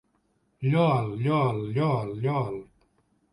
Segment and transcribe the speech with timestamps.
[0.69, 2.57] Lloa'l, lloa'l, lloa'l, lloa'l!